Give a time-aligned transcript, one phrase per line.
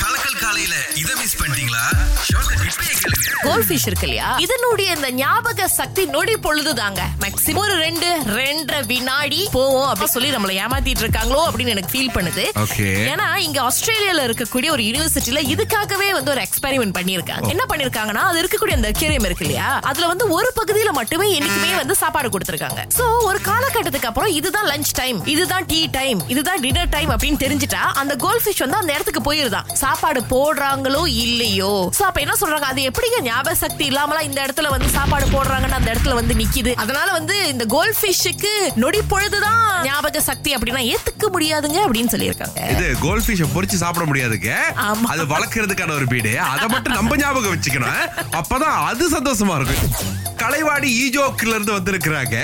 [0.00, 1.84] கலக்கல் காலையில இத மிஸ் பண்ணிட்டீங்களா?
[2.68, 3.28] இப்பயே கேளுங்க.
[3.44, 4.28] கோல்ட் ஃபிஷ் இருக்கு இல்லையா?
[4.44, 7.00] இதனுடைய இந்த ஞாபக சக்தி நொடி பொழுதுதாங்க.
[7.22, 12.44] மேக்ஸிமம் ஒரு ரெண்டு ரெண்டரை வினாடி போவோம் அப்படி சொல்லி நம்மள ஏமாத்திட்டு இருக்காங்களோ அப்படின்னு எனக்கு ஃபீல் பண்ணுது.
[12.64, 12.90] Okay.
[13.12, 18.78] ஏன்னா இங்க ஆஸ்திரேலியால இருக்கக்கூடிய ஒரு யூனிவர்சிட்டில இதுக்காகவே வந்து ஒரு எக்ஸ்பெரிமெண்ட் பண்ணிருக்காங்க என்ன பண்ணிருக்காங்கன்னா அது இருக்கக்கூடிய
[18.80, 19.70] அந்த அக்வேரியம் இருக்கு இல்லையா?
[19.92, 22.82] அதுல வந்து ஒரு பகுதியில மட்டுமே என்னைக்குமே வந்து சாப்பாடு கொடுத்திருக்காங்க.
[22.98, 27.82] சோ ஒரு காலகட்டத்துக்கு அப்புறம் இதுதான் லஞ்ச் டைம் இதுதான் டீ டைம் இதுதான் டின்னர் டைம் அப்படின்னு தெரிஞ்சுட்டா
[28.02, 29.66] அந்த கோல்ட் ஃபிஷ் வந்து அந்த இடத்துக்கு போயிருதான்.
[29.82, 31.72] சாப்பாடு போடுறாங்களோ இல்லையோ?
[31.98, 32.68] சோ அப்ப என்ன சொல்றாங்க?
[32.72, 36.74] அது எப்படிங்க ஞாபக சக்தி இல்லாமலா இந்த இடத்துல வந்து சாப்பாடு போடுறாங்கன்னு அந்த இடத்துல வந்து நிக்குது?
[36.84, 38.52] அதனால வந்து இந்த கோல்ட் ஃபிஷ்ஷுக்கு
[38.84, 42.58] நொடி பொழுதுதான் ஞாபக சக்தி அப்படின்னா ஏத்துக்க முடியாதுங்க அப்படின்னு சொல்லியிருக்காங்க.
[42.74, 44.52] இது கோல்ட் ஃபிஷ் பொரிச்சு சாப்பிட முடியாதுங்க.
[45.14, 46.34] அது வளர்க்கறதுக்கான ஒரு பீடு.
[46.52, 48.00] அதை மட்டும் நம்ம ஞாபகம் வச்சுக்கணும்.
[48.40, 50.27] அப்பதான் அது சந்தோஷமா இருக்கும்.
[50.48, 52.36] கலைவாடி ஈஜோக்குல இருந்து வந்திருக்கிறாங்க.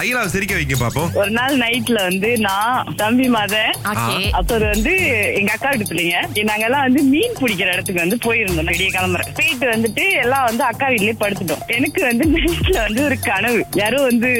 [0.00, 1.10] ஐயா சிரிக்க வைங்க பாப்போம்.
[1.20, 3.26] ஒரு நாள் நைட்ல வந்து நான் தம்பி
[3.90, 4.92] ஓகே அப்புறம் வந்து
[5.38, 9.66] எங்க அக்கா வீட்டு பிள்ளைங்க நாங்க எல்லாம் வந்து மீன் பிடிக்கிற இடத்துக்கு வந்து போயிருந்தோம் விடிய கிளம்புற போயிட்டு
[9.74, 11.62] வந்துட்டு எல்லாம் வந்து அக்கா வீட்லயே படுத்துட்டோம்.
[11.76, 13.60] எனக்கு வந்து நைட்ல வந்து ஒரு கனவு.
[13.82, 14.30] யாரோ வந்து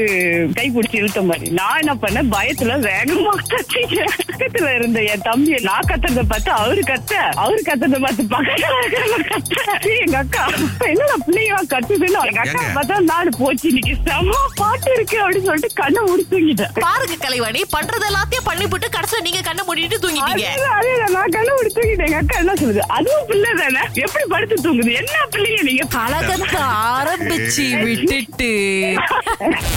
[0.59, 1.51] கை பிடிச்சி இழுத்த மாதிரி.
[1.61, 2.33] நான் என்ன பண்ணேன்?
[2.37, 4.13] பயத்துல வேகமா கத்திட்டேன்.
[4.31, 7.15] பக்கத்துல இருந்த என் தம்பியை நான் கத்துறத பார்த்து அவரு கத்த.
[7.45, 10.45] அவரு கத்துறத பார்த்து பக்கத்துல எங்க அக்கா
[10.93, 12.21] என்னடா பிள்ளைங்க கத்துதுன்னு.
[12.31, 12.75] எங்க அக்கா ஏங்க?
[12.97, 16.73] பார்த்தா நாடு போச்சு இன்னைக்கு செம்ம பாட்டு இருக்கு அப்படின்னு சொல்லிட்டு கண்ணை மூடி தூங்கிட்டேன்.
[16.85, 20.47] பாருங்க கலைவாணி பண்றது எல்லாத்தையும் பண்ணி போட்டு கடைசியில நீங்க கண்ணை மூடிட்டு தூங்கிட்டீங்க.
[20.77, 22.09] அதுதான், நான் கண்ணை மூடி தூங்கிட்டேன்.
[22.09, 22.83] எங்க அக்கா என்ன சொல்லுது?
[22.99, 23.83] அதுவும் பிள்ளை தானே?
[24.05, 24.93] எப்படி படுத்து தூங்குது?
[25.03, 25.87] என்ன பிள்ளைங்க நீங்க?
[25.97, 26.63] கலகத்தை
[26.95, 28.51] ஆரம்பிச்சு விட்டுட்டு.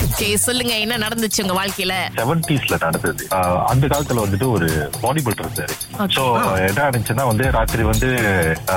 [0.10, 1.94] சரி சொல்லுங்க என்ன நடந்துச்சு உங்க வாழ்க்கையில?
[2.16, 3.24] செவன்டிஸ்ல நடந்தது.
[3.68, 4.68] அந்த காலத்துல வந்துட்டு ஒரு
[5.02, 5.76] பாடி பில்டர் இருந்தாரு
[6.08, 6.24] சோ
[6.68, 8.10] என்ன ஆனிச்சுன்னா வந்து ராத்திரி வந்து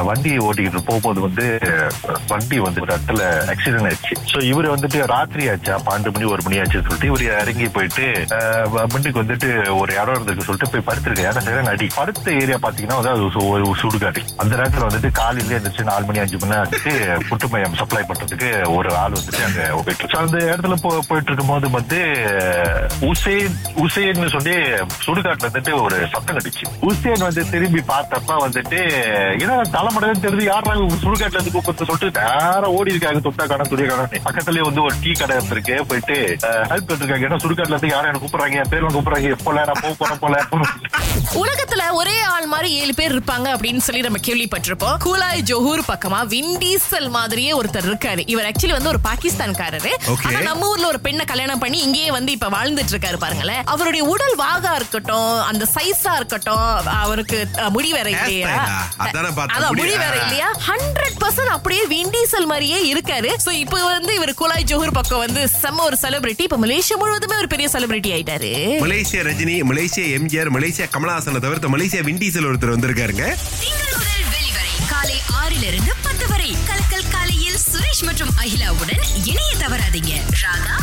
[0.03, 1.47] வண்டி ஓட்டிக்கிட்டு போகும்போது வந்து
[2.29, 4.17] வண்டி வந்து ஒரு இடத்துல ஆக்சிடென்ட் ஆயிடுச்சு.
[4.33, 5.77] சோ இவர் வந்துட்டு ராத்திரி ஆச்சா.
[5.87, 10.49] பன்னெண்டு மணி ஒரு மணி ஆச்சுன்னு சொல்லிட்டு இவர் இறங்கி போயிட்டு ஆஹ் வண்டிக்கு வந்துட்டு ஒரு இடம் இருந்திருக்கு
[10.49, 11.89] சொல்லிட்டு போய் படுத்திருக்கேன் ஏன்னா சரியான அடி.
[11.95, 14.21] படுத்த ஏரியா பாத்தீங்கன்னா வந்து அது ஒரு- சுடுகாடு.
[14.37, 16.93] அந்த நேரத்துல வந்துட்டு காலையில இருந்துச்சு நாலு மணி அஞ்சு மணி ஆச்சுட்டு
[17.29, 21.99] புட்டுமயம் சப்ளை பண்றதுக்கு ஒரு ஆள் வந்துட்டு அங்க போயிட்டு அந்த இடத்துல போ- போயிட்டு இருக்கும்போது வந்து
[23.01, 24.57] உசேன் உசேன்னு சொல்லி
[25.07, 26.65] சுடுகாட்டுல வந்துட்டு ஒரு சத்தம் கட்டுச்சு.
[26.81, 28.81] உசேன் வந்து திரும்பி பார்த்தப்ப வந்துட்டு
[29.39, 34.21] ஏன்னா தலைமடன்னு தெரிஞ்சு யாரா சுடுகாட்டுல இருந்து கூப்பிட்டு சொல்லிட்டு நேரம் ஓடி இருக்காங்க தொட்டா கடை துணிய கடை.
[34.25, 38.53] பக்கத்துலயே வந்து ஒரு டீ கடை இருக்கு போயிட்டு ஹெல்ப் பண்ணிருக்காங்க ஏன்னா சுடுகாட்டுல இருந்து யாரும் எனக்கு கூப்பிடுறாங்க?
[38.53, 39.39] என் பேர்ல கூப்பிடுறாங்க.
[39.39, 40.63] எப்போ நான் போக போறேன் போல.
[41.35, 44.97] உலகத்துல ஒரே ஆள் மாதிரி ஏழு பேர் இருப்பாங்க அப்படின்னு சொல்லி நம்ம கேள்விப்பட்டிருப்போம்.
[45.05, 48.23] கூலாய் ஜோஹூர் பக்கமா விண்டீசல் மாதிரியே ஒருத்தர் இருக்காரு.
[48.27, 49.89] இவர் ஆக்சுவலி வந்து ஒரு பாகிஸ்தான்காரரு.
[50.53, 53.63] நம்ம ஊர்ல ஒரு பெண்ணை கல்யாணம் பண்ணி இங்கேயே வந்து இப்ப வாழ்ந்துட்டு இருக்காரு பாருங்களேன்.
[53.75, 56.67] அவருடைய உடல் வாகா இருக்கட்டும் அந்த சைஸா இருக்கட்டும்
[57.05, 57.39] அவருக்கு
[57.77, 58.51] முடி வேற இல்லையா?
[59.05, 59.31] அதானே
[59.79, 60.15] முடி, வேற.
[60.25, 60.49] இல்லையா?
[60.69, 63.31] ஹண்ட்ரட் பர்சன்ட் அப்படியே விண்டீசல் மாதிரியே இருக்காரு.
[63.45, 67.51] சோ இப்போ வந்து இவர் குலாய் ஜோஹூர் பக்கம் வந்து செம்ம ஒரு செலிபிரிட்டி இப்ப மலேசியா முழுவதுமே ஒரு
[67.55, 68.53] பெரிய செலிபிரிட்டி ஆயிட்டாரு.
[68.87, 73.27] Malaysia Rajini Malaysia MGR Malaysia கமலஹாசனை தவிர்த்து மலேசியா விண்டீசல் ஒருத்தர் வந்திருக்காருங்க.
[74.93, 76.51] காலை ஆறிலிருந்து பத்து வரை.
[76.69, 79.03] கலக்கல் காலையில் சுரேஷ் மற்றும் அகிலாவுடன்
[79.63, 80.15] தவறாதீங்க.
[80.43, 80.77] ராகா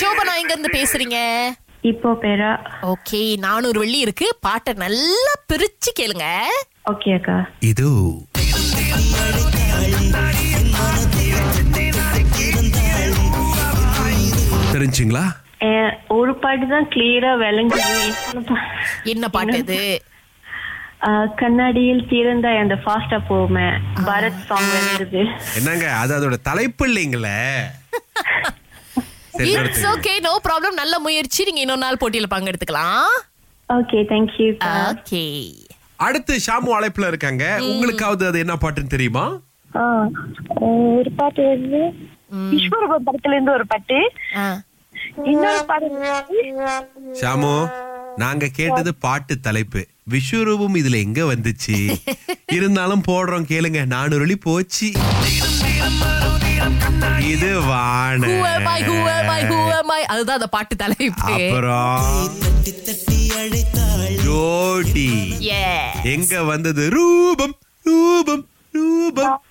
[0.00, 1.18] சோபனா எங்க இருந்து பேசுறீங்க?
[1.80, 2.50] இப்போ பேரா.
[2.82, 4.36] ஓகே நானூறு வெள்ளி இருக்கு.
[4.40, 6.44] பாட்டை நல்லா பிரிச்சு கேளுங்க.
[6.90, 7.48] ஓகே அக்கா.
[7.60, 7.88] இது.
[14.72, 15.24] தெரிஞ்சுங்களா?
[16.18, 17.96] ஒரு பாட்டு தான் கிளியரா விளங்குது.
[19.12, 19.80] என்ன பாட்டு இது?
[21.40, 23.66] கண்ணாடியில் திறந்த அந்த ஃபாஸ்டா போமே
[24.08, 25.22] பரத் சாங் விளங்குது.
[25.58, 27.38] என்னங்க அது அதோட தலைப்பு இல்லைங்களே.
[29.46, 29.86] இட்ஸ்.
[29.92, 31.40] ஓகே நோ ப்ராப்ளம் நல்ல முயற்சி.
[31.48, 33.10] நீங்க இன்னொரு நாள் போட்டியில பங்கெடுத்துக்கலாம்.
[33.68, 34.48] ஓகே தேங்க்யூ
[34.90, 35.24] ஓகே
[36.06, 37.44] அடுத்து ஷாமு அழைப்புல இருக்காங்க.
[37.70, 39.26] உங்களுக்காவது அது என்ன பாட்டுன்னு தெரியுமா?
[40.70, 41.80] ஒரு பாட்டு வந்து
[42.52, 43.98] விஸ்வரூபம் படத்துல இருந்து ஒரு பாட்டு.
[45.24, 45.88] இன்னொரு பாட்டு
[47.20, 47.70] ஷாமு
[48.16, 49.86] நாங்க கேட்டது பாட்டு தலைப்பு.
[50.10, 51.76] விஸ்வரூபம் இதுல எங்க வந்துச்சு?
[52.46, 53.86] இருந்தாலும் போடுறோம் கேளுங்க.
[53.86, 54.92] நானூறு வழி போச்சு.
[57.32, 58.26] இது வான?
[60.06, 61.32] அதுதான் அந்த பாட்டு தலைப்பு.
[61.32, 62.28] அப்புறம்
[64.24, 65.36] ஜோடி.
[66.02, 66.90] எங்க வந்தது?
[66.90, 69.42] ரூபம் ரூபம் ரூபம்.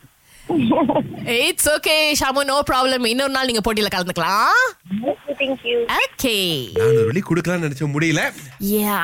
[1.25, 2.43] It's okay Shamu.
[2.43, 4.59] No problem இன்னொரு நாள் நீங்க போட்டியில கலந்துக்கலாம்.
[5.39, 6.35] தேங்க்யூ ஓகே
[6.77, 8.21] நானூறு வழி கொடுக்கலாம்னு நினைச்ச முடியல.
[8.73, 8.97] யா